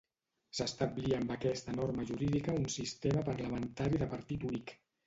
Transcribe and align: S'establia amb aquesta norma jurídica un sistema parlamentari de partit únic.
S'establia 0.59 1.19
amb 1.23 1.35
aquesta 1.35 1.75
norma 1.81 2.07
jurídica 2.13 2.59
un 2.63 2.67
sistema 2.79 3.25
parlamentari 3.31 4.03
de 4.05 4.15
partit 4.17 4.53
únic. 4.53 4.79